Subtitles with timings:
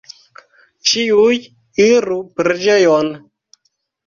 [0.91, 1.35] Ĉiuj
[1.89, 3.13] iru preĝejon!